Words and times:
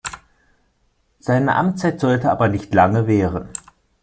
Seine 1.19 1.53
Amtszeit 1.55 1.99
sollte 1.99 2.31
aber 2.31 2.47
nicht 2.47 2.73
lange 2.73 3.05
währen. 3.05 3.49